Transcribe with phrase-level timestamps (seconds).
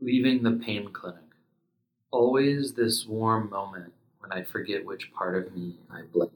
[0.00, 1.24] Leaving the pain clinic.
[2.12, 6.30] Always this warm moment when I forget which part of me I blame.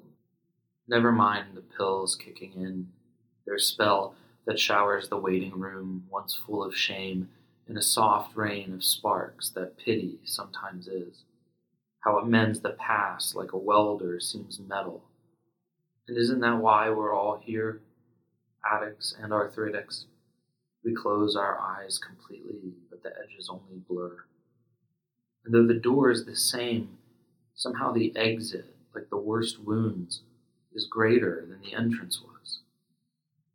[0.88, 2.88] Never mind the pills kicking in,
[3.46, 7.28] their spell that showers the waiting room once full of shame
[7.68, 11.22] in a soft rain of sparks that pity sometimes is.
[12.00, 15.04] How it mends the past like a welder seams metal.
[16.08, 17.80] And isn't that why we're all here?
[18.68, 20.06] Addicts and arthritics.
[20.84, 22.72] We close our eyes completely,
[23.02, 24.24] the edges only blur.
[25.44, 26.98] And though the door is the same,
[27.54, 30.22] somehow the exit, like the worst wounds,
[30.72, 32.60] is greater than the entrance was.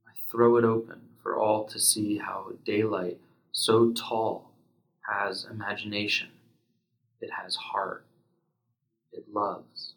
[0.08, 3.20] I throw it open for all to see how daylight,
[3.52, 4.52] so tall,
[5.08, 6.30] has imagination,
[7.22, 8.06] it has heart,
[9.14, 9.94] it loves.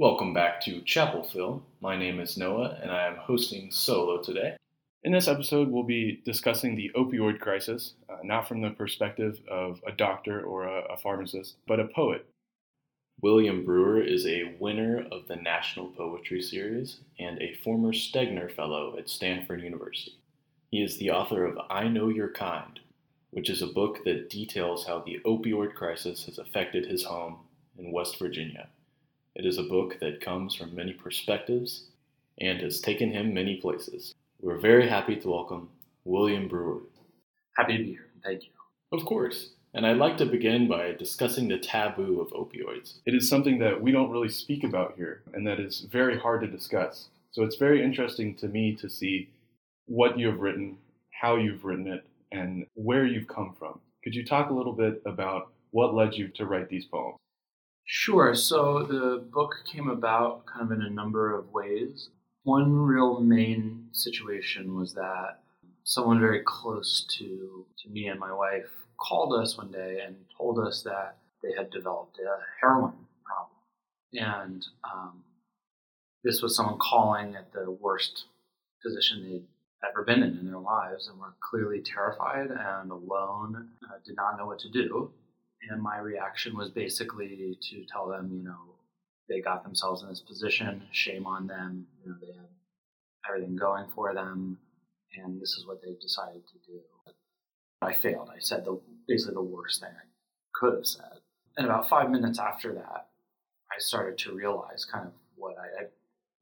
[0.00, 1.62] Welcome back to Chapel Phil.
[1.82, 4.56] My name is Noah, and I am hosting solo today.
[5.04, 9.78] In this episode, we'll be discussing the opioid crisis, uh, not from the perspective of
[9.86, 12.24] a doctor or a, a pharmacist, but a poet.
[13.20, 18.96] William Brewer is a winner of the National Poetry Series and a former Stegner Fellow
[18.96, 20.16] at Stanford University.
[20.70, 22.80] He is the author of I Know Your Kind,
[23.32, 27.40] which is a book that details how the opioid crisis has affected his home
[27.76, 28.68] in West Virginia.
[29.36, 31.84] It is a book that comes from many perspectives
[32.40, 34.12] and has taken him many places.
[34.40, 35.68] We're very happy to welcome
[36.04, 36.80] William Brewer.
[37.56, 38.08] Happy to be here.
[38.24, 38.50] Thank you.
[38.90, 39.50] Of course.
[39.72, 42.98] And I'd like to begin by discussing the taboo of opioids.
[43.06, 46.40] It is something that we don't really speak about here, and that is very hard
[46.40, 47.08] to discuss.
[47.30, 49.30] So it's very interesting to me to see
[49.86, 50.76] what you have written,
[51.12, 53.78] how you've written it, and where you've come from.
[54.02, 57.18] Could you talk a little bit about what led you to write these poems?
[57.84, 58.34] Sure.
[58.34, 62.08] So the book came about kind of in a number of ways.
[62.44, 65.40] One real main situation was that
[65.84, 68.68] someone very close to, to me and my wife
[68.98, 72.92] called us one day and told us that they had developed a heroin
[73.24, 73.56] problem.
[74.12, 75.24] And um,
[76.22, 78.26] this was someone calling at the worst
[78.84, 83.98] position they'd ever been in in their lives and were clearly terrified and alone, uh,
[84.04, 85.10] did not know what to do.
[85.68, 88.76] And my reaction was basically to tell them, you know,
[89.28, 92.48] they got themselves in this position, shame on them, you know, they had
[93.28, 94.58] everything going for them,
[95.16, 96.80] and this is what they decided to do.
[97.82, 98.30] I failed.
[98.34, 100.06] I said the basically the worst thing I
[100.54, 101.20] could have said.
[101.56, 103.08] And about five minutes after that,
[103.70, 105.84] I started to realize kind of what I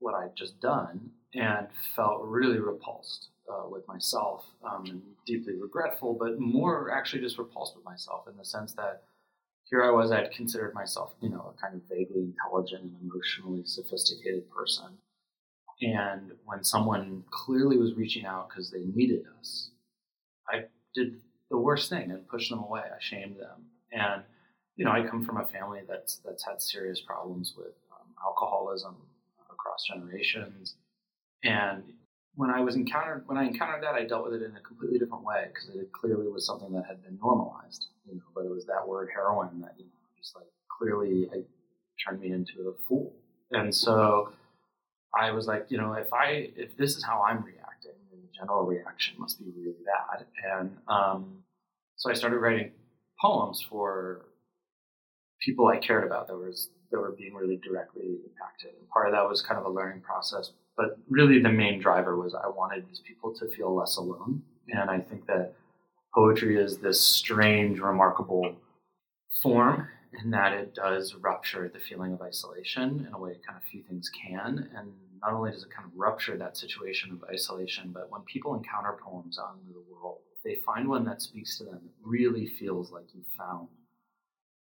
[0.01, 6.39] what I'd just done, and felt really repulsed uh, with myself um, deeply regretful, but
[6.39, 9.03] more actually just repulsed with myself in the sense that
[9.71, 13.63] here I was, I'd considered myself, you know, a kind of vaguely intelligent and emotionally
[13.65, 14.97] sophisticated person.
[15.81, 19.71] And when someone clearly was reaching out because they needed us,
[20.49, 20.65] I
[20.95, 21.21] did
[21.51, 22.81] the worst thing and pushed them away.
[22.81, 23.67] I shamed them.
[23.93, 24.23] And,
[24.77, 28.97] you know, I come from a family that's, that's had serious problems with um, alcoholism
[29.51, 30.75] across generations.
[31.45, 31.85] And
[32.39, 35.01] when I was encountered when I encountered that, I dealt with it in a completely
[35.01, 38.23] different way because it clearly was something that had been normalized, you know.
[38.33, 40.47] But it was that word heroin that you know just like
[40.79, 41.29] clearly
[41.99, 43.13] turned me into a fool,
[43.51, 44.31] and so
[45.13, 48.39] I was like, you know, if I if this is how I'm reacting, then the
[48.39, 50.25] general reaction must be really bad,
[50.55, 51.43] and um,
[51.97, 52.71] so I started writing
[53.21, 54.27] poems for
[55.41, 59.13] people I cared about that was that were being really directly impacted, and part of
[59.15, 62.89] that was kind of a learning process but really, the main driver was I wanted
[62.89, 64.43] these people to feel less alone.
[64.71, 65.55] And I think that
[66.15, 68.55] poetry is this strange, remarkable
[69.43, 69.89] form
[70.23, 73.83] in that it does rupture the feeling of isolation in a way kind of few
[73.83, 74.71] things can.
[74.77, 78.55] And not only does it kind of rupture that situation of isolation, but when people
[78.55, 82.47] encounter poems out in the world, they find one that speaks to them, it really
[82.47, 83.67] feels like you found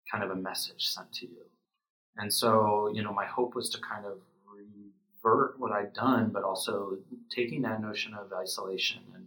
[0.09, 1.43] kind of a message sent to you.
[2.15, 4.19] And so, you know, my hope was to kind of
[5.25, 6.97] subvert what I'd done, but also
[7.33, 9.25] taking that notion of isolation and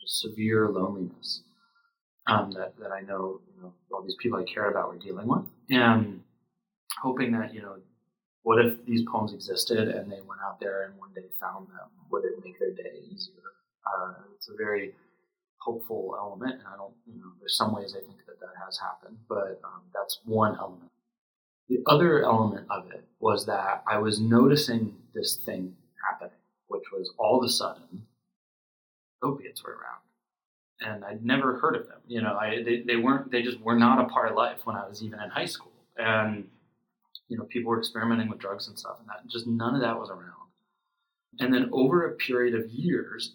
[0.00, 1.42] just severe loneliness
[2.26, 5.26] um, that, that I know, you know all these people I care about were dealing
[5.26, 6.22] with, and
[7.02, 7.76] hoping that you know
[8.42, 11.88] what if these poems existed and they went out there and one day found them?
[12.10, 13.34] Would it make their day easier?
[13.86, 14.92] Uh, it's a very
[15.58, 18.78] hopeful element, and I don't, you know, there's some ways I think that that has
[18.78, 20.90] happened, but um, that's one element.
[21.68, 25.76] The other element of it was that I was noticing this thing
[26.10, 26.38] happening,
[26.68, 28.06] which was all of a sudden
[29.22, 30.00] opiates were around.
[30.80, 32.00] and I'd never heard of them.
[32.06, 34.76] You know, I they, they weren't they just were not a part of life when
[34.76, 36.48] I was even in high school, and
[37.28, 39.98] you know, people were experimenting with drugs and stuff, and that just none of that
[39.98, 40.32] was around.
[41.40, 43.34] And then over a period of years,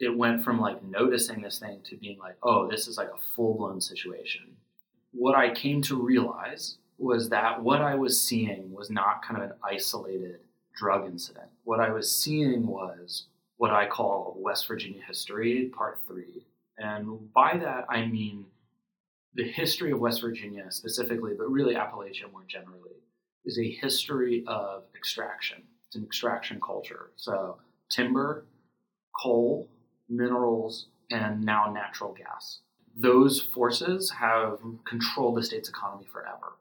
[0.00, 3.18] it went from like noticing this thing to being like, oh, this is like a
[3.34, 4.56] full blown situation.
[5.12, 9.50] What I came to realize was that what I was seeing was not kind of
[9.50, 10.40] an isolated
[10.74, 11.46] drug incident.
[11.64, 13.24] What I was seeing was
[13.56, 16.46] what I call West Virginia history, part three.
[16.78, 18.46] And by that, I mean
[19.34, 23.02] the history of West Virginia specifically, but really Appalachia more generally,
[23.44, 25.62] is a history of extraction.
[25.86, 27.10] It's an extraction culture.
[27.16, 27.58] So,
[27.90, 28.46] timber,
[29.22, 29.68] coal,
[30.08, 32.60] minerals, and now natural gas.
[32.96, 36.54] Those forces have controlled the state's economy forever.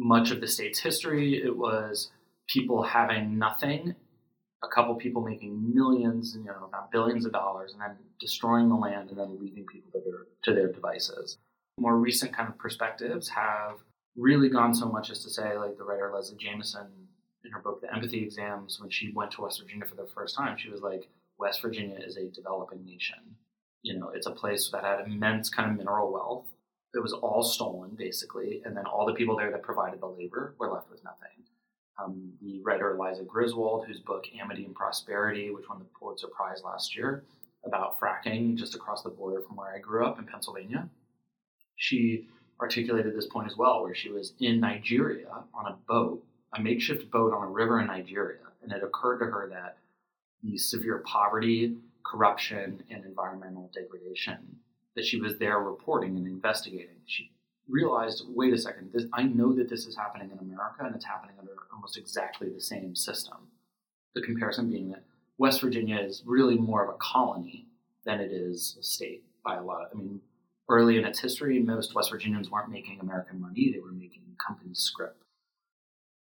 [0.00, 2.12] Much of the state's history, it was
[2.48, 3.94] people having nothing,
[4.62, 8.76] a couple people making millions, you know, not billions of dollars, and then destroying the
[8.76, 11.36] land and then leaving people to their, to their devices.
[11.80, 13.78] More recent kind of perspectives have
[14.16, 16.86] really gone so much as to say, like the writer Leslie Jamison
[17.44, 20.36] in her book, The Empathy Exams, when she went to West Virginia for the first
[20.36, 21.08] time, she was like,
[21.38, 23.18] West Virginia is a developing nation.
[23.82, 26.46] You know, it's a place that had immense kind of mineral wealth.
[26.94, 30.54] It was all stolen, basically, and then all the people there that provided the labor
[30.58, 31.44] were left with nothing.
[32.02, 36.62] Um, the writer Eliza Griswold, whose book Amity and Prosperity, which won the Pulitzer Prize
[36.64, 37.24] last year,
[37.64, 40.88] about fracking just across the border from where I grew up in Pennsylvania,
[41.76, 42.26] she
[42.60, 46.24] articulated this point as well, where she was in Nigeria on a boat,
[46.54, 49.76] a makeshift boat on a river in Nigeria, and it occurred to her that
[50.42, 54.38] the severe poverty, corruption, and environmental degradation
[54.98, 56.96] that she was there reporting and investigating.
[57.06, 57.30] She
[57.68, 61.04] realized, wait a second, this, I know that this is happening in America and it's
[61.04, 63.36] happening under almost exactly the same system.
[64.16, 65.04] The comparison being that
[65.38, 67.68] West Virginia is really more of a colony
[68.04, 69.82] than it is a state by a lot.
[69.82, 70.20] Of, I mean,
[70.68, 74.74] early in its history, most West Virginians weren't making American money, they were making company
[74.74, 75.22] script.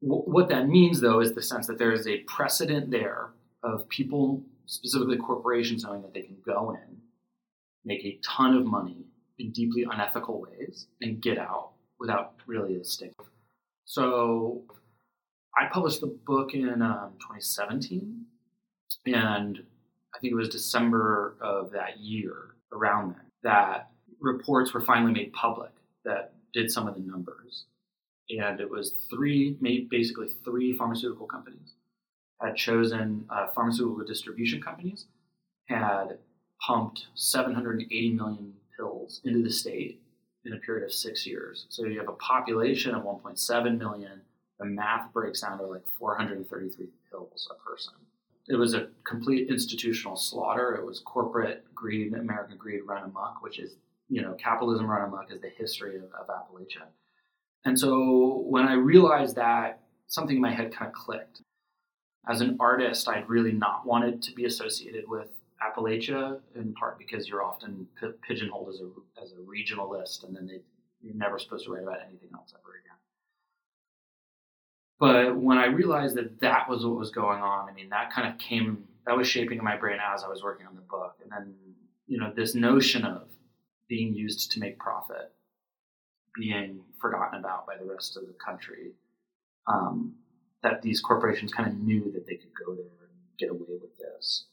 [0.00, 3.30] what that means, though, is the sense that there is a precedent there
[3.62, 6.94] of people, specifically corporations, knowing that they can go in,
[7.84, 9.04] make a ton of money
[9.38, 13.14] in deeply unethical ways, and get out without really a stink.
[13.84, 14.62] So
[15.56, 18.24] I published the book in um, 2017,
[19.06, 19.58] and
[20.14, 23.90] I think it was December of that year, around then, that
[24.20, 25.70] reports were finally made public
[26.04, 27.64] that did some of the numbers.
[28.30, 29.58] And it was three,
[29.90, 31.74] basically three pharmaceutical companies
[32.40, 35.06] had chosen uh, pharmaceutical distribution companies,
[35.68, 36.18] had
[36.60, 40.00] pumped 780 million pills into the state
[40.44, 41.66] in a period of six years.
[41.68, 44.20] So you have a population of 1.7 million.
[44.58, 47.94] The math breaks down to like 433 pills a person.
[48.46, 50.74] It was a complete institutional slaughter.
[50.74, 53.76] It was corporate greed, American greed run amok, which is,
[54.08, 56.86] you know, capitalism run amok is the history of, of Appalachia.
[57.64, 61.40] And so when I realized that, something in my head kind of clicked
[62.28, 65.28] as an artist, I'd really not wanted to be associated with
[65.64, 70.46] Appalachia, in part because you're often p- pigeonholed as a as a regionalist, and then
[70.46, 70.60] they,
[71.00, 72.98] you're never supposed to write about anything else ever again.
[74.98, 78.32] But when I realized that that was what was going on, I mean, that kind
[78.32, 81.16] of came that was shaping in my brain as I was working on the book,
[81.22, 81.54] and then
[82.06, 83.28] you know this notion of
[83.88, 85.32] being used to make profit,
[86.34, 88.92] being forgotten about by the rest of the country.
[89.66, 90.16] Um,
[90.64, 93.96] that these corporations kind of knew that they could go there and get away with
[93.98, 94.46] this.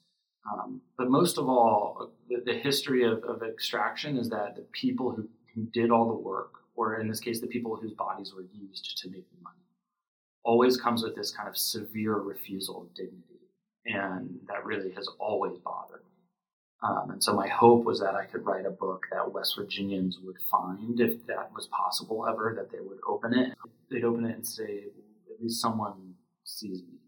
[0.50, 5.12] Um, but most of all, the, the history of, of, extraction is that the people
[5.12, 8.46] who, who did all the work, or in this case, the people whose bodies were
[8.52, 9.58] used to make the money,
[10.44, 13.40] always comes with this kind of severe refusal of dignity.
[13.86, 16.22] And that really has always bothered me.
[16.84, 20.18] Um, and so my hope was that I could write a book that West Virginians
[20.24, 23.54] would find, if that was possible ever, that they would open it.
[23.92, 24.86] They'd open it and say,
[25.32, 27.01] at least someone sees me.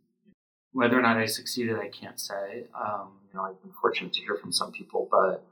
[0.74, 2.66] Whether or not I succeeded, I can't say.
[2.76, 5.44] Um, you know, I've been fortunate to hear from some people, but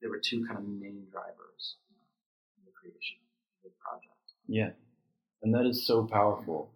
[0.00, 1.76] there were two kind of main drivers
[2.58, 3.16] in the creation
[3.64, 4.14] of the project.
[4.46, 4.70] Yeah,
[5.42, 6.70] and that is so powerful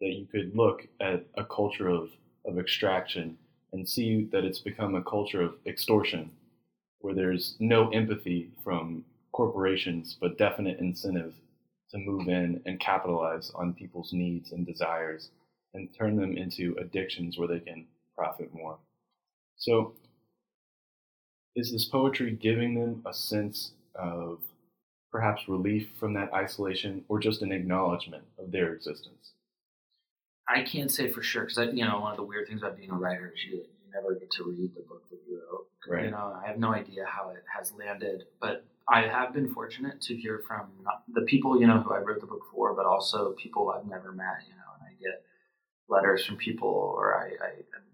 [0.00, 2.10] that you could look at a culture of,
[2.44, 3.38] of extraction
[3.72, 6.30] and see that it's become a culture of extortion,
[6.98, 11.34] where there's no empathy from corporations, but definite incentive
[11.90, 15.30] to move in and capitalize on people's needs and desires
[15.74, 18.78] and turn them into addictions where they can profit more.
[19.56, 19.94] So,
[21.56, 24.40] is this poetry giving them a sense of
[25.12, 29.32] perhaps relief from that isolation or just an acknowledgement of their existence?
[30.48, 32.90] I can't say for sure because you know one of the weird things about being
[32.90, 35.66] a writer is you, you never get to read the book that you wrote.
[35.86, 36.06] Right.
[36.06, 40.00] You know, I have no idea how it has landed, but I have been fortunate
[40.02, 42.84] to hear from not the people you know who I wrote the book for, but
[42.84, 44.42] also people I've never met.
[44.48, 44.63] You know, and I get
[45.94, 47.84] letters from people, or I, I am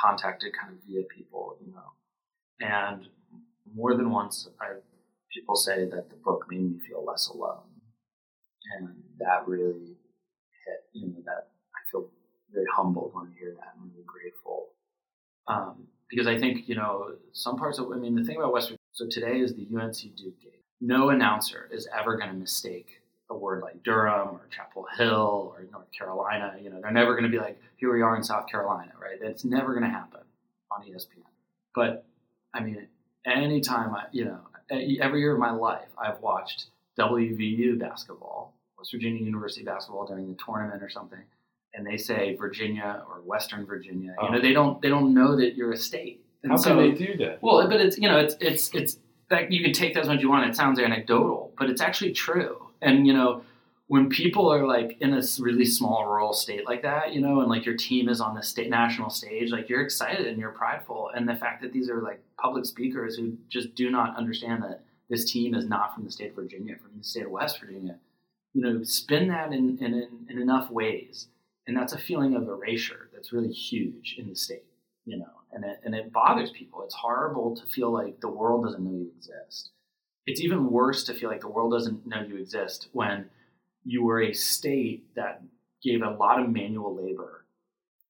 [0.00, 1.56] contacted kind of via people.
[1.64, 1.90] You know,
[2.60, 3.08] and
[3.74, 4.74] more than once, I
[5.32, 7.70] people say that the book made me feel less alone,
[8.76, 9.96] and that really
[10.64, 10.80] hit.
[10.92, 12.08] You know, that I feel
[12.52, 13.74] very humbled when I hear that.
[13.76, 14.68] I'm really grateful.
[15.46, 18.72] Um, because I think, you know, some parts of, I mean, the thing about West
[18.92, 20.62] so today is the UNC Duke game.
[20.80, 23.00] No announcer is ever going to mistake
[23.30, 26.54] a word like Durham or Chapel Hill or North Carolina.
[26.62, 29.18] You know, they're never going to be like, here we are in South Carolina, right?
[29.20, 30.20] That's never going to happen
[30.70, 31.24] on ESPN.
[31.74, 32.04] But
[32.52, 32.86] I mean,
[33.24, 34.40] anytime I, you know,
[35.00, 36.66] every year of my life, I've watched
[36.98, 41.20] WVU basketball, West Virginia University basketball during the tournament or something
[41.74, 44.40] and they say Virginia or Western Virginia, you know, Oh.
[44.40, 46.24] they don't they don't know that you're a state.
[46.42, 47.42] And How so, can they do that?
[47.42, 48.98] Well, but it's you know it's it's it's
[49.30, 50.48] that you can take that as much as you want.
[50.48, 52.68] It sounds anecdotal, but it's actually true.
[52.80, 53.42] And you know,
[53.86, 57.50] when people are like in a really small rural state like that, you know, and
[57.50, 61.10] like your team is on the state national stage, like you're excited and you're prideful.
[61.14, 64.82] And the fact that these are like public speakers who just do not understand that
[65.10, 67.96] this team is not from the state of Virginia, from the state of West Virginia,
[68.54, 71.28] you know, spin that in in, in, in enough ways,
[71.66, 74.64] and that's a feeling of erasure that's really huge in the state,
[75.04, 76.82] you know, and it and it bothers people.
[76.84, 79.70] It's horrible to feel like the world doesn't know you exist.
[80.26, 83.26] It's even worse to feel like the world doesn't know you exist when
[83.84, 85.42] you were a state that
[85.82, 87.44] gave a lot of manual labor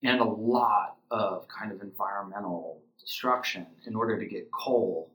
[0.02, 5.10] and a lot of kind of environmental destruction in order to get coal,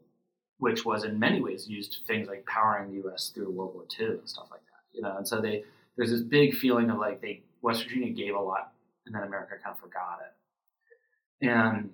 [0.58, 3.32] which was in many ways used to things like powering the U.S.
[3.34, 4.98] through World War II and stuff like that.
[4.98, 5.64] You know, and so they
[5.96, 8.74] there's this big feeling of like they West Virginia gave a lot
[9.06, 11.90] and then America kind of forgot it, and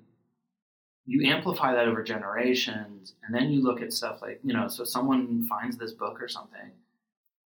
[1.05, 4.83] you amplify that over generations, and then you look at stuff like you know, so
[4.83, 6.71] someone finds this book or something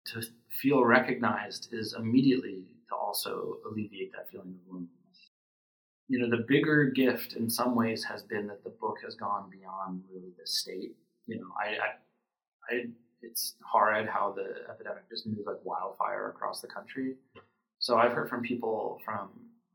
[0.06, 4.90] to feel recognized is immediately to also alleviate that feeling of loneliness.
[6.08, 9.50] You know, the bigger gift in some ways has been that the book has gone
[9.50, 10.96] beyond really the state.
[11.28, 12.84] You know, I, I, I
[13.22, 17.16] it's horrid how the epidemic just moved like wildfire across the country.
[17.80, 19.30] So I've heard from people from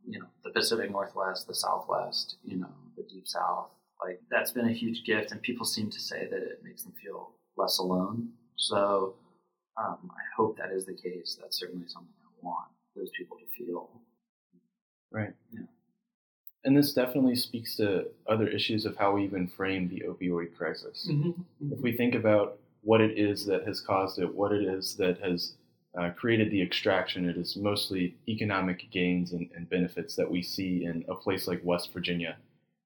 [0.09, 2.73] you know the Pacific Northwest, the Southwest, you know
[3.09, 3.69] Deep South.
[4.03, 6.93] Like that's been a huge gift, and people seem to say that it makes them
[7.03, 8.29] feel less alone.
[8.57, 9.15] So
[9.79, 11.39] um, I hope that is the case.
[11.41, 13.91] That's certainly something I want those people to feel.
[15.11, 15.33] Right.
[15.53, 15.61] Yeah.
[16.65, 21.09] And this definitely speaks to other issues of how we even frame the opioid crisis.
[21.11, 21.73] Mm-hmm.
[21.73, 25.21] If we think about what it is that has caused it, what it is that
[25.21, 25.55] has
[25.99, 30.85] uh, created the extraction, it is mostly economic gains and, and benefits that we see
[30.85, 32.37] in a place like West Virginia.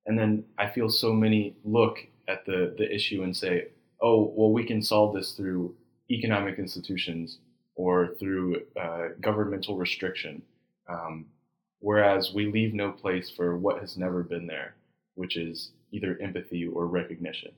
[0.06, 3.68] And then I feel so many look at the, the issue and say,
[4.00, 5.74] oh, well, we can solve this through
[6.10, 7.38] economic institutions
[7.74, 10.42] or through uh, governmental restriction.
[10.88, 11.26] Um,
[11.80, 14.74] whereas we leave no place for what has never been there,
[15.14, 17.52] which is either empathy or recognition.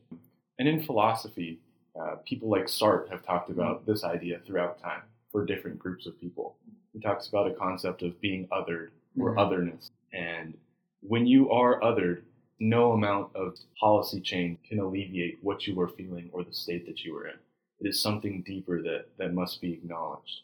[0.58, 1.58] And in philosophy,
[2.00, 6.18] uh, people like Sartre have talked about this idea throughout time for different groups of
[6.20, 6.56] people.
[6.92, 9.38] He talks about a concept of being othered or Mhm.
[9.38, 9.90] otherness.
[10.12, 10.56] And
[11.00, 12.22] when you are othered,
[12.60, 17.00] no amount of policy change can alleviate what you were feeling or the state that
[17.00, 17.36] you were in.
[17.80, 20.42] It is something deeper that, that must be acknowledged.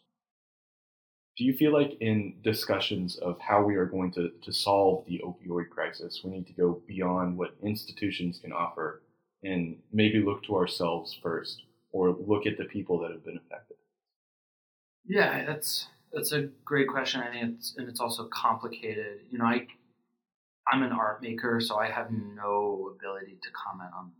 [1.37, 5.23] Do you feel like in discussions of how we are going to, to solve the
[5.25, 9.03] opioid crisis, we need to go beyond what institutions can offer
[9.45, 11.63] and maybe look to ourselves first
[11.93, 13.77] or look at the people that have been affected?
[15.07, 17.21] Yeah, that's that's a great question.
[17.21, 19.21] I think it's and it's also complicated.
[19.31, 19.67] You know, I
[20.71, 24.11] I'm an art maker, so I have no ability to comment on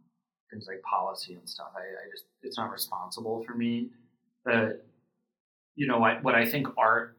[0.51, 1.69] things like policy and stuff.
[1.77, 3.91] I, I just it's not responsible for me.
[4.45, 4.87] But
[5.75, 7.17] you know, I, what I think art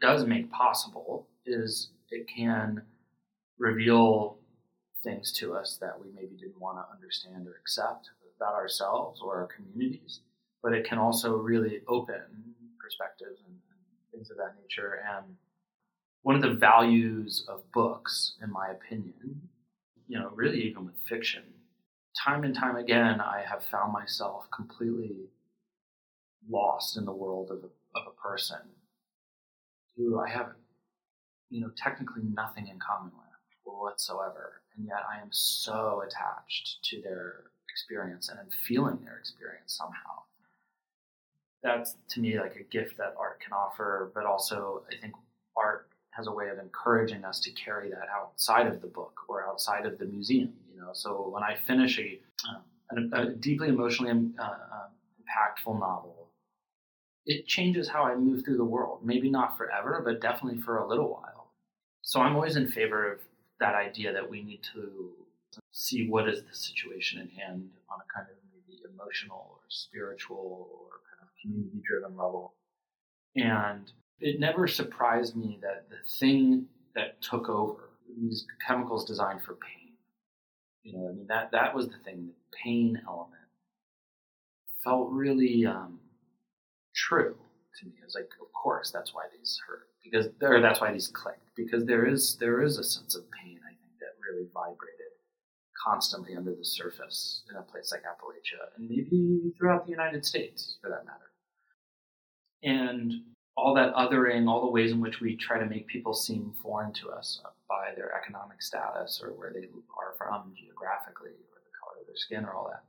[0.00, 2.82] does make possible is it can
[3.58, 4.38] reveal
[5.02, 9.36] things to us that we maybe didn't want to understand or accept about ourselves or
[9.36, 10.20] our communities.
[10.62, 12.20] But it can also really open
[12.78, 15.00] perspectives and, and things of that nature.
[15.16, 15.36] And
[16.22, 19.48] one of the values of books, in my opinion,
[20.06, 21.42] you know, really even with fiction,
[22.22, 25.28] time and time again, I have found myself completely
[26.48, 28.58] lost in the world of a, of a person
[29.96, 30.52] who I have,
[31.48, 33.30] you know, technically nothing in common with
[33.64, 34.62] whatsoever.
[34.76, 40.24] And yet I am so attached to their experience and I'm feeling their experience somehow.
[41.62, 45.14] That's to me like a gift that art can offer, but also I think
[45.56, 45.89] art
[46.20, 49.86] has a way of encouraging us to carry that outside of the book or outside
[49.86, 50.52] of the museum.
[50.74, 56.28] You know, so when I finish a, uh, a, deeply emotionally uh, uh, impactful novel,
[57.24, 59.00] it changes how I move through the world.
[59.02, 61.52] Maybe not forever, but definitely for a little while.
[62.02, 63.20] So I'm always in favor of
[63.58, 65.12] that idea that we need to
[65.72, 70.68] see what is the situation in hand on a kind of maybe emotional or spiritual
[70.70, 72.52] or kind of community driven level.
[73.36, 79.54] And it never surprised me that the thing that took over these chemicals designed for
[79.54, 79.94] pain,
[80.82, 83.40] you know, I mean that that was the thing, the pain element
[84.82, 86.00] felt really um,
[86.94, 87.36] true
[87.78, 87.92] to me.
[88.00, 91.50] It was like, of course, that's why these hurt because, or that's why these clicked
[91.56, 93.58] because there is there is a sense of pain.
[93.64, 94.96] I think that really vibrated
[95.84, 100.76] constantly under the surface in a place like Appalachia and maybe throughout the United States
[100.80, 101.30] for that matter.
[102.62, 103.12] And
[103.60, 106.92] all that othering, all the ways in which we try to make people seem foreign
[106.94, 112.00] to us by their economic status or where they are from geographically or the color
[112.00, 112.84] of their skin or all that,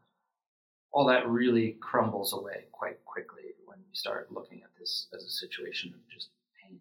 [0.91, 5.29] all that really crumbles away quite quickly when you start looking at this as a
[5.29, 6.29] situation of just
[6.61, 6.79] pain.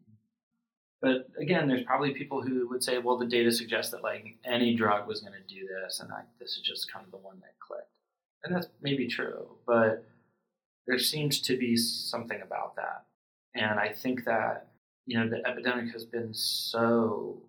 [1.02, 4.74] But again, there's probably people who would say, well, the data suggests that like any
[4.74, 7.58] drug was going to do this, and this is just kind of the one that
[7.58, 7.90] clicked.
[8.44, 10.06] And that's maybe true, but
[10.86, 13.04] there seems to be something about that.
[13.54, 14.68] And I think that,
[15.06, 17.42] you know, the epidemic has been so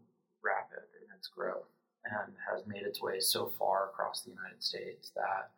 [0.43, 1.69] rapid in its growth
[2.05, 5.51] and has made its way so far across the United States that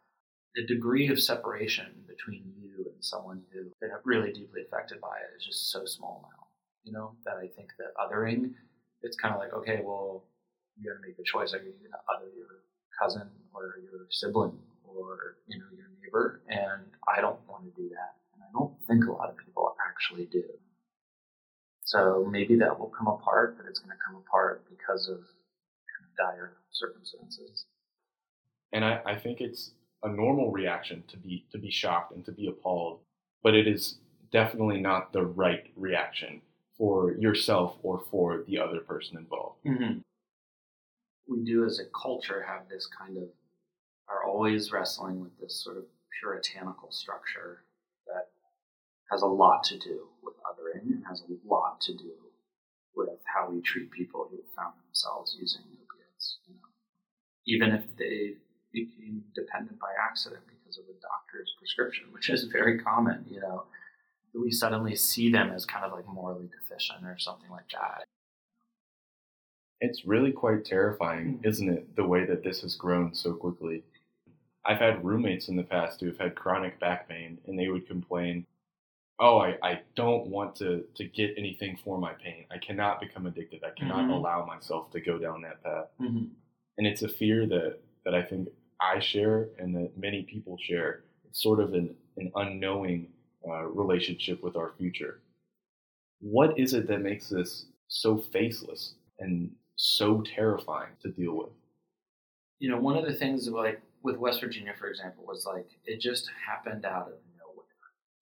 [0.56, 5.38] the degree of separation between you and someone who's been really deeply affected by it
[5.38, 6.48] is just so small now.
[6.84, 8.52] You know, that I think that othering,
[9.02, 10.26] it's kind of like, okay, well,
[10.78, 11.54] you got to make the choice.
[11.54, 12.66] Are you going to other your
[13.00, 16.42] cousin or your sibling or, you know, your neighbor?
[16.50, 18.18] And I don't want to do that.
[18.34, 19.53] And I don't think a lot of people
[20.04, 20.44] actually do.
[21.86, 26.04] So maybe that will come apart, but it's going to come apart because of kind
[26.06, 27.66] of dire circumstances.
[28.72, 32.32] And I, I think it's a normal reaction to be to be shocked and to
[32.32, 33.00] be appalled,
[33.44, 33.98] but it is
[34.32, 36.42] definitely not the right reaction
[36.78, 39.64] for yourself or for the other person involved.
[39.66, 40.00] Mm-hmm.
[41.28, 43.24] We do, as a culture, have this kind of
[44.10, 45.84] are always wrestling with this sort of
[46.20, 47.64] puritanical structure
[49.14, 52.12] has a lot to do with othering and has a lot to do
[52.96, 56.40] with how we treat people who found themselves using opiates.
[56.48, 56.70] You know,
[57.46, 58.38] even if they
[58.74, 63.26] became dependent by accident because of a doctor's prescription, which is very common.
[63.30, 63.64] You know,
[64.34, 68.04] we suddenly see them as kind of like morally deficient or something like that.
[69.80, 71.48] It's really quite terrifying, hmm.
[71.48, 73.84] isn't it, the way that this has grown so quickly?
[74.66, 77.86] I've had roommates in the past who have had chronic back pain, and they would
[77.86, 78.46] complain,
[79.20, 82.46] "Oh, I, I don't want to to get anything for my pain.
[82.52, 83.64] I cannot become addicted.
[83.64, 84.12] I cannot mm-hmm.
[84.12, 86.26] allow myself to go down that path." Mm-hmm.
[86.78, 88.50] And it's a fear that that I think
[88.82, 91.04] I share and that many people share.
[91.26, 93.08] It's sort of an, an unknowing
[93.48, 95.22] uh, relationship with our future.
[96.20, 101.50] What is it that makes this so faceless and so terrifying to deal with?
[102.60, 106.00] You know, one of the things like with West Virginia, for example, was like it
[106.00, 107.14] just happened out of.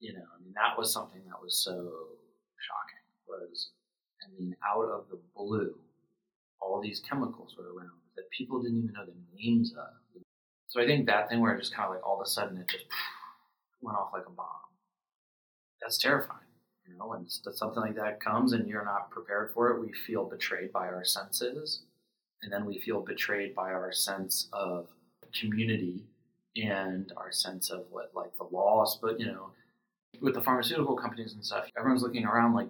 [0.01, 3.05] You know, I mean, that was something that was so shocking.
[3.29, 3.69] Was
[4.23, 5.75] I mean, out of the blue,
[6.59, 10.21] all these chemicals were around that people didn't even know the names of.
[10.67, 12.57] So I think that thing where it just kind of like all of a sudden
[12.57, 12.85] it just
[13.81, 14.47] went off like a bomb.
[15.81, 16.39] That's terrifying.
[16.87, 20.25] You know, when something like that comes and you're not prepared for it, we feel
[20.25, 21.83] betrayed by our senses.
[22.41, 24.87] And then we feel betrayed by our sense of
[25.39, 26.05] community
[26.55, 28.97] and our sense of what, like the laws.
[29.01, 29.51] But, you know,
[30.19, 32.69] with the pharmaceutical companies and stuff, everyone's looking around like,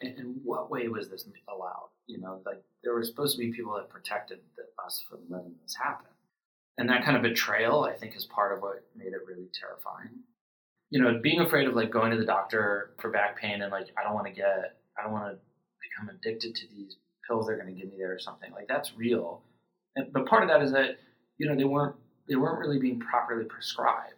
[0.00, 1.90] in what way was this allowed?
[2.06, 4.38] You know, like there were supposed to be people that protected
[4.84, 6.06] us from letting this happen.
[6.78, 10.20] And that kind of betrayal i think is part of what made it really terrifying.
[10.90, 13.88] You know being afraid of like going to the doctor for back pain and like
[13.98, 15.38] i don't want to get i don't want to
[15.82, 18.92] become addicted to these pills they're going to give me there or something like that's
[18.96, 19.42] real.
[19.96, 20.98] And, but part of that is that
[21.38, 21.96] you know they weren't
[22.28, 24.15] they weren't really being properly prescribed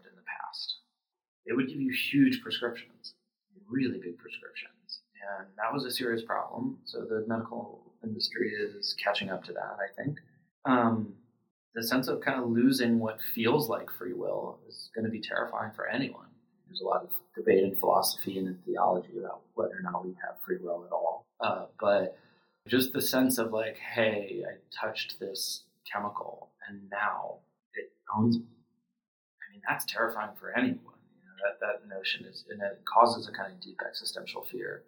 [1.48, 3.14] they would give you huge prescriptions
[3.68, 5.00] really big prescriptions
[5.36, 9.76] and that was a serious problem so the medical industry is catching up to that
[9.80, 10.18] i think
[10.64, 11.14] um,
[11.74, 15.20] the sense of kind of losing what feels like free will is going to be
[15.20, 16.26] terrifying for anyone.
[16.66, 20.12] There's a lot of debate in philosophy and in theology about whether or not we
[20.22, 21.24] have free will at all.
[21.40, 22.18] Uh, but
[22.66, 27.36] just the sense of like, hey, I touched this chemical and now
[27.74, 28.44] it owns me.
[28.44, 30.97] I mean, that's terrifying for anyone.
[31.42, 34.84] That, that notion is, and it causes a kind of deep existential fear.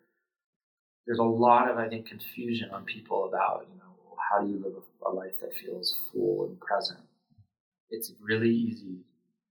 [1.06, 4.58] there's a lot of I think confusion on people about you know how do you
[4.62, 4.74] live
[5.06, 7.00] a life that feels full and present.
[7.90, 9.04] It's really easy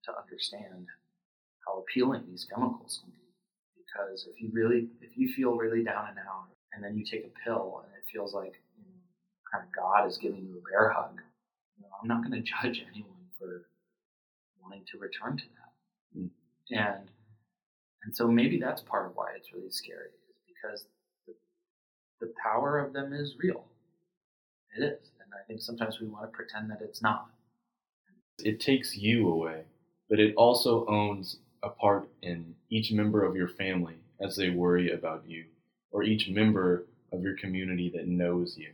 [0.05, 0.87] to understand
[1.65, 3.19] how appealing these chemicals can be
[3.77, 7.25] because if you really if you feel really down and out and then you take
[7.25, 9.01] a pill and it feels like you know,
[9.51, 11.19] kind of God is giving you a bear hug,
[11.77, 13.65] you know, I'm not going to judge anyone for
[14.61, 15.58] wanting to return to that.
[16.71, 17.09] And
[18.03, 20.85] and so maybe that's part of why it's really scary is because
[21.27, 21.33] the,
[22.21, 23.65] the power of them is real.
[24.75, 25.09] It is.
[25.19, 27.29] And I think sometimes we want to pretend that it's not.
[28.39, 29.63] It takes you away,
[30.09, 34.91] but it also owns a part in each member of your family as they worry
[34.91, 35.45] about you,
[35.91, 38.69] or each member of your community that knows you.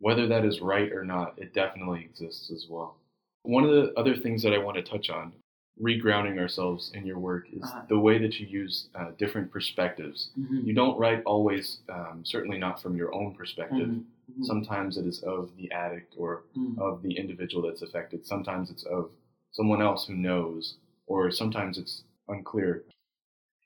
[0.00, 2.96] Whether that is right or not, it definitely exists as well.
[3.42, 5.32] One of the other things that I want to touch on,
[5.82, 7.82] regrounding ourselves in your work, is uh-huh.
[7.88, 10.30] the way that you use uh, different perspectives.
[10.38, 10.66] Mm-hmm.
[10.66, 13.88] You don't write always, um, certainly not from your own perspective.
[13.88, 14.32] Mm-hmm.
[14.32, 14.44] Mm-hmm.
[14.44, 16.78] Sometimes it is of the addict or mm.
[16.78, 18.24] of the individual that's affected.
[18.24, 19.10] Sometimes it's of
[19.52, 22.84] someone else who knows, or sometimes it's unclear.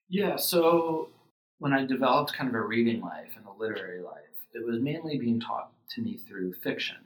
[0.08, 1.10] Yeah, so
[1.58, 4.14] when I developed kind of a reading life and a literary life,
[4.52, 6.96] it was mainly being taught to me through fiction.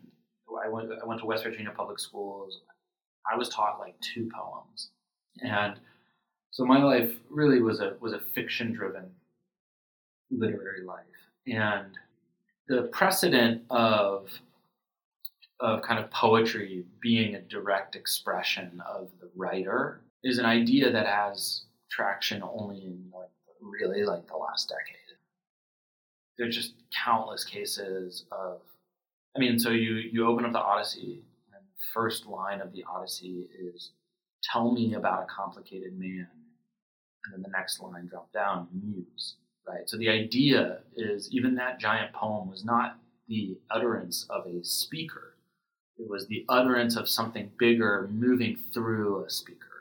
[0.65, 2.61] I went, I went to West Virginia public schools.
[3.31, 4.91] I was taught like two poems,
[5.41, 5.79] and
[6.51, 9.11] so my life really was a was a fiction driven
[10.31, 11.05] literary life.
[11.47, 11.99] And
[12.69, 14.29] the precedent of
[15.61, 21.07] of kind of poetry being a direct expression of the writer is an idea that
[21.07, 23.29] has traction only in like
[23.61, 25.17] really like the last decade.
[26.37, 28.61] There's just countless cases of
[29.37, 31.23] I mean, so you you open up the Odyssey
[31.93, 33.93] first line of the Odyssey is
[34.43, 36.29] tell me about a complicated man.
[37.25, 39.37] And then the next line drop down, muse.
[39.67, 39.89] Right.
[39.89, 45.37] So the idea is even that giant poem was not the utterance of a speaker.
[45.99, 49.73] It was the utterance of something bigger moving through a speaker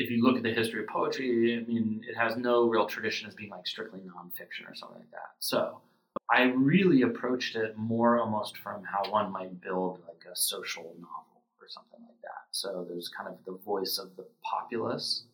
[0.00, 3.28] if you look at the history of poetry, I mean, it has no real tradition
[3.28, 5.34] as being like strictly nonfiction or something like that.
[5.40, 5.82] So
[6.30, 11.29] I really approached it more almost from how one might build like a social novel
[11.70, 12.46] something like that.
[12.50, 15.24] So there's kind of the voice of the populace.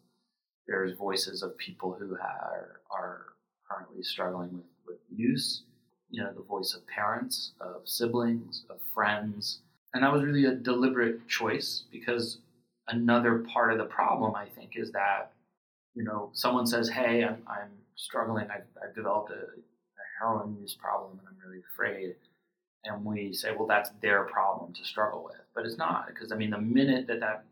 [0.66, 3.26] There's voices of people who are, are
[3.68, 5.62] currently struggling with, with use.
[6.10, 9.60] You know, the voice of parents, of siblings, of friends.
[9.92, 12.38] And that was really a deliberate choice because
[12.88, 15.32] another part of the problem, I think, is that
[15.94, 18.46] you know someone says, "Hey, I'm, I'm struggling.
[18.50, 22.14] I've, I've developed a, a heroin use problem, and I'm really afraid."
[22.84, 26.36] And we say, "Well, that's their problem to struggle with," but it's not because I
[26.36, 27.44] mean, the minute that that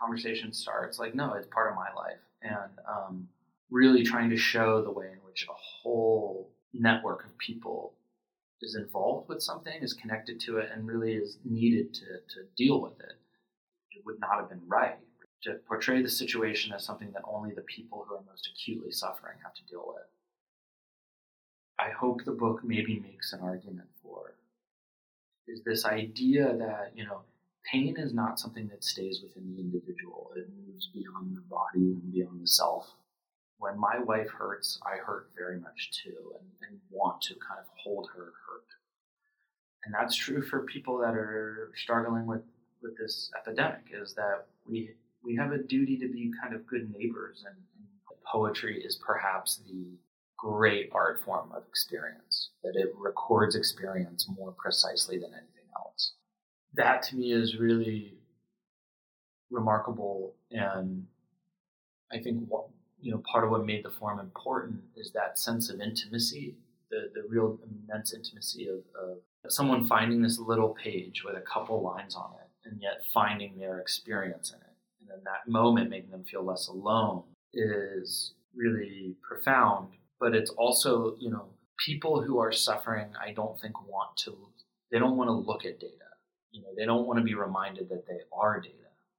[0.00, 3.28] conversation starts, like, no, it's part of my life, and um,
[3.70, 7.94] really trying to show the way in which a whole network of people
[8.62, 12.80] is involved with something, is connected to it, and really is needed to, to deal
[12.80, 13.14] with it
[13.96, 14.98] it would not have been right
[15.42, 19.38] to portray the situation as something that only the people who are most acutely suffering
[19.42, 20.04] have to deal with.
[21.78, 24.34] I hope the book maybe makes an argument for
[25.46, 27.20] is this idea that, you know,
[27.70, 30.30] pain is not something that stays within the individual.
[30.36, 32.94] It moves beyond the body and beyond the self.
[33.58, 37.66] When my wife hurts, I hurt very much too and, and want to kind of
[37.82, 38.66] hold her hurt.
[39.84, 42.42] And that's true for people that are struggling with
[42.82, 44.90] with this epidemic is that we
[45.22, 49.60] we have a duty to be kind of good neighbors, and, and poetry is perhaps
[49.66, 49.98] the
[50.36, 52.50] great art form of experience.
[52.62, 55.55] That it records experience more precisely than anything.
[56.76, 58.14] That to me is really
[59.50, 61.06] remarkable, and
[62.12, 62.66] I think what
[63.00, 66.56] you know part of what made the form important is that sense of intimacy,
[66.90, 71.82] the the real immense intimacy of, of someone finding this little page with a couple
[71.82, 74.76] lines on it and yet finding their experience in it.
[75.00, 77.22] And in that moment, making them feel less alone
[77.54, 79.88] is really profound.
[80.18, 81.46] But it's also, you know,
[81.84, 84.36] people who are suffering, I don't think want to,
[84.90, 85.92] they don't want to look at data.
[86.52, 88.74] You know, they don't want to be reminded that they are data.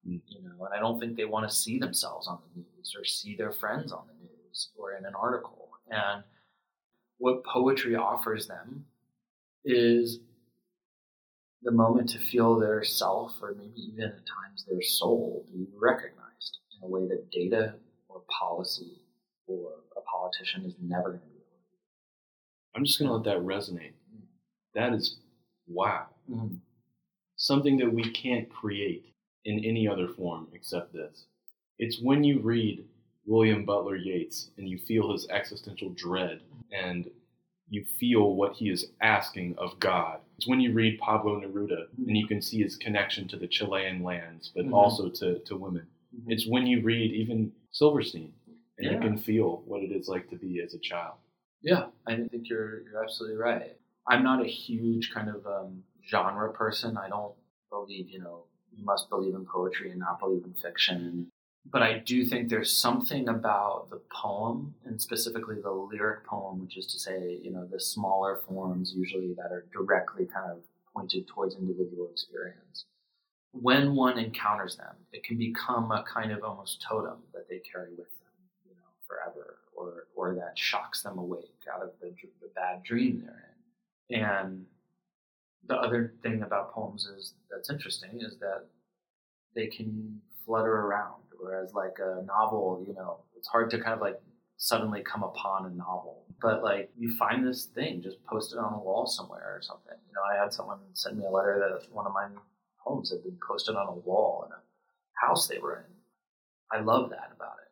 [0.08, 0.22] Mm.
[0.28, 3.06] You know, and I don't think they want to see themselves on the news or
[3.06, 5.70] see their friends on the news or in an article.
[5.90, 6.24] And
[7.18, 8.86] what poetry offers them
[9.63, 10.20] is
[11.63, 16.60] the moment to feel their self or maybe even at times their soul be recognized
[16.78, 17.74] in a way that data
[18.08, 19.02] or policy
[19.48, 21.78] or a politician is never going to be able to do.
[22.76, 23.94] I'm just going to let that resonate.
[24.13, 24.26] Mm-hmm.
[24.76, 25.18] That is
[25.68, 26.08] wow.
[26.30, 26.56] Mm-hmm.
[27.38, 29.13] Something that we can't create
[29.45, 31.26] in any other form except this.
[31.80, 32.84] It's when you read
[33.26, 37.10] William Butler Yeats and you feel his existential dread and
[37.69, 40.19] you feel what he is asking of God.
[40.38, 44.02] It's when you read Pablo Neruda and you can see his connection to the Chilean
[44.04, 44.73] lands, but Mhm.
[44.73, 45.86] also to, to women.
[46.28, 48.34] It's when you read even Silverstein
[48.80, 51.15] and you can feel what it is like to be as a child.
[51.62, 53.78] Yeah, I think you're you're absolutely right.
[54.08, 56.98] I'm not a huge kind of um, genre person.
[56.98, 57.34] I don't
[57.70, 58.43] believe you know
[58.76, 61.28] you must believe in poetry and not believe in fiction.
[61.70, 66.78] But I do think there's something about the poem and specifically the lyric poem, which
[66.78, 70.60] is to say, you know, the smaller forms usually that are directly kind of
[70.96, 72.86] pointed towards individual experience.
[73.52, 77.89] When one encounters them, it can become a kind of almost totem that they carry
[77.89, 82.50] with them, you know, forever, or or that shocks them awake out of the, the
[82.56, 83.54] bad dream they're
[84.10, 84.24] in.
[84.24, 84.65] And
[85.67, 88.65] the other thing about poems is that's interesting is that
[89.56, 94.01] they can flutter around, whereas like a novel, you know, it's hard to kind of
[94.01, 94.19] like
[94.58, 96.23] suddenly come upon a novel.
[96.41, 99.97] But like you find this thing just posted on a wall somewhere or something.
[100.08, 102.27] You know, I had someone send me a letter that one of my
[102.84, 106.77] poems had been posted on a wall in a house they were in.
[106.77, 107.71] I love that about it.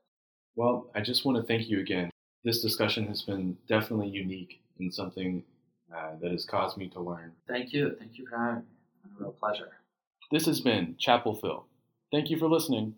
[0.56, 2.10] Well, I just want to thank you again.
[2.44, 5.44] This discussion has been definitely unique and something
[5.94, 7.32] uh, that has caused me to learn.
[7.48, 7.96] Thank you.
[8.00, 8.62] Thank you for having me.
[8.88, 9.72] It's been a real pleasure.
[10.32, 11.66] This has been Chapel Phil.
[12.12, 12.96] Thank you for listening.